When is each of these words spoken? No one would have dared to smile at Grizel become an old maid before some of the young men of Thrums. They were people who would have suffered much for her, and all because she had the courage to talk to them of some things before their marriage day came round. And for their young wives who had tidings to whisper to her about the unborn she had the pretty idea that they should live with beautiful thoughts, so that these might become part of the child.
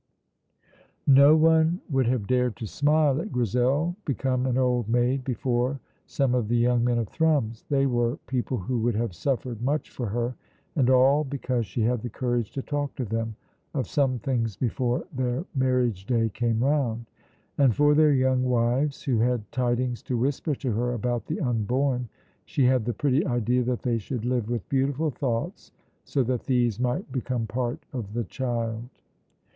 No 1.05 1.35
one 1.35 1.79
would 1.91 2.07
have 2.07 2.25
dared 2.25 2.55
to 2.55 2.65
smile 2.65 3.21
at 3.21 3.31
Grizel 3.31 3.95
become 4.03 4.47
an 4.47 4.57
old 4.57 4.89
maid 4.89 5.23
before 5.23 5.79
some 6.07 6.33
of 6.33 6.47
the 6.47 6.57
young 6.57 6.83
men 6.83 6.97
of 6.97 7.07
Thrums. 7.07 7.65
They 7.69 7.85
were 7.85 8.17
people 8.25 8.57
who 8.57 8.79
would 8.79 8.95
have 8.95 9.13
suffered 9.13 9.61
much 9.61 9.91
for 9.91 10.07
her, 10.07 10.33
and 10.75 10.89
all 10.89 11.23
because 11.23 11.67
she 11.67 11.81
had 11.81 12.01
the 12.01 12.09
courage 12.09 12.49
to 12.53 12.63
talk 12.63 12.95
to 12.95 13.05
them 13.05 13.35
of 13.75 13.85
some 13.87 14.17
things 14.17 14.57
before 14.57 15.05
their 15.13 15.45
marriage 15.53 16.07
day 16.07 16.29
came 16.29 16.63
round. 16.63 17.05
And 17.59 17.75
for 17.75 17.93
their 17.93 18.11
young 18.11 18.41
wives 18.43 19.03
who 19.03 19.19
had 19.19 19.51
tidings 19.51 20.01
to 20.09 20.17
whisper 20.17 20.55
to 20.55 20.71
her 20.71 20.93
about 20.95 21.27
the 21.27 21.39
unborn 21.39 22.09
she 22.43 22.65
had 22.65 22.85
the 22.85 22.93
pretty 22.95 23.23
idea 23.23 23.61
that 23.65 23.83
they 23.83 23.99
should 23.99 24.25
live 24.25 24.49
with 24.49 24.67
beautiful 24.67 25.11
thoughts, 25.11 25.71
so 26.05 26.23
that 26.23 26.45
these 26.45 26.79
might 26.79 27.11
become 27.11 27.45
part 27.45 27.85
of 27.93 28.13
the 28.15 28.23
child. 28.23 28.89